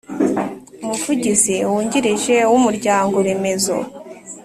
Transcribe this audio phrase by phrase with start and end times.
[0.83, 3.75] Umuvugizi Wungirije w umuryango remezo